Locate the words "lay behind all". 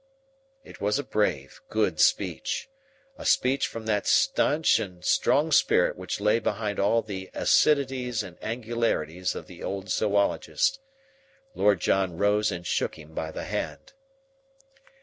6.19-7.03